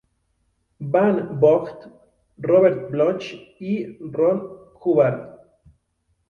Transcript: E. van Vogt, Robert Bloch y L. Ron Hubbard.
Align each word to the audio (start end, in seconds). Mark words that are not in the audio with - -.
E. 0.79 0.85
van 0.93 1.17
Vogt, 1.43 1.79
Robert 2.49 2.89
Bloch 2.89 3.29
y 3.67 3.75
L. 3.83 4.09
Ron 4.17 4.41
Hubbard. 4.83 5.21